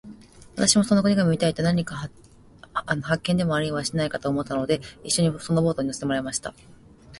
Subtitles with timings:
[0.55, 2.09] 私もその国が見たいのと、何か
[2.73, 6.55] 発見でもありはしないかと思ったので、一しょにそのボートに乗せてもらいました。